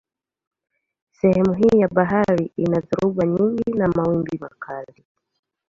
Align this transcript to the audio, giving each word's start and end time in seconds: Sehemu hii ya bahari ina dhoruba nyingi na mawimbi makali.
Sehemu 1.11 1.53
hii 1.53 1.79
ya 1.79 1.87
bahari 1.87 2.51
ina 2.57 2.79
dhoruba 2.81 3.25
nyingi 3.27 3.73
na 3.73 3.87
mawimbi 3.87 4.37
makali. 4.37 5.05